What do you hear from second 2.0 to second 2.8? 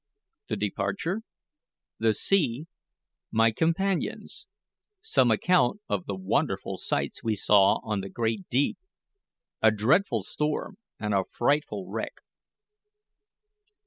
SEA